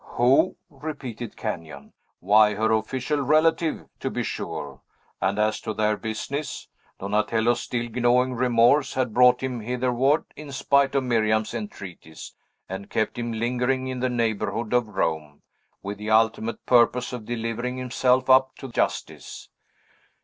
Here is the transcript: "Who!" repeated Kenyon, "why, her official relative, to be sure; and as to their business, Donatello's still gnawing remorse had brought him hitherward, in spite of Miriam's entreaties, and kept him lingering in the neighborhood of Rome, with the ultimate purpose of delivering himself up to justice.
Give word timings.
"Who!" 0.17 0.55
repeated 0.71 1.37
Kenyon, 1.37 1.93
"why, 2.21 2.55
her 2.55 2.71
official 2.71 3.21
relative, 3.21 3.85
to 3.99 4.09
be 4.09 4.23
sure; 4.23 4.81
and 5.21 5.37
as 5.37 5.61
to 5.61 5.75
their 5.75 5.95
business, 5.95 6.67
Donatello's 6.99 7.61
still 7.61 7.87
gnawing 7.87 8.33
remorse 8.33 8.95
had 8.95 9.13
brought 9.13 9.43
him 9.43 9.59
hitherward, 9.59 10.25
in 10.35 10.51
spite 10.53 10.95
of 10.95 11.03
Miriam's 11.03 11.53
entreaties, 11.53 12.33
and 12.67 12.89
kept 12.89 13.15
him 13.19 13.31
lingering 13.31 13.85
in 13.89 13.99
the 13.99 14.09
neighborhood 14.09 14.73
of 14.73 14.87
Rome, 14.87 15.43
with 15.83 15.99
the 15.99 16.09
ultimate 16.09 16.65
purpose 16.65 17.13
of 17.13 17.25
delivering 17.25 17.77
himself 17.77 18.27
up 18.27 18.55
to 18.57 18.69
justice. 18.69 19.49